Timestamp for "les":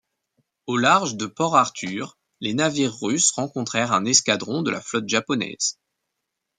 2.39-2.55